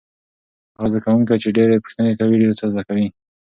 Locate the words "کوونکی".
1.05-1.35